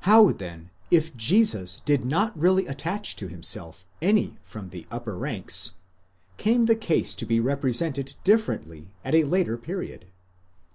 How, 0.00 0.32
then, 0.32 0.68
if 0.90 1.16
Jesus 1.16 1.80
did 1.86 2.04
not 2.04 2.38
really 2.38 2.66
attach 2.66 3.16
to 3.16 3.26
himself 3.26 3.86
any 4.02 4.36
from 4.42 4.68
the 4.68 4.86
upper 4.90 5.16
ranks, 5.16 5.72
came 6.36 6.66
the 6.66 6.76
case 6.76 7.14
to 7.14 7.24
be 7.24 7.40
represented 7.40 8.14
differently 8.22 8.92
at 9.02 9.14
a 9.14 9.24
later 9.24 9.56
period? 9.56 10.08